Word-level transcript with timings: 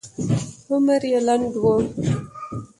عمر 0.71 1.01
یې 1.11 1.19
لنډ 1.27 1.53
و. 1.61 1.65